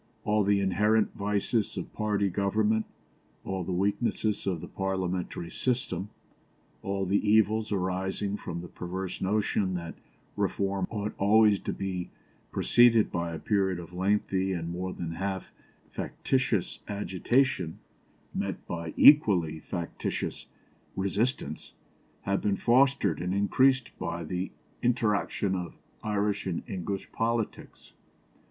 [0.23, 2.87] All the inherent vices of party government,
[3.45, 6.09] all the weaknesses of the parliamentary system,
[6.81, 9.93] all the evils arising from the perverse notion that
[10.35, 12.09] reform ought always to be
[12.51, 15.51] preceded by a period of lengthy and more than half
[15.91, 17.77] factitious agitation
[18.33, 20.47] met by equally factitious
[20.95, 21.73] resistance,
[22.21, 24.49] have been fostered and increased by the
[24.81, 27.93] interaction of Irish and English politics.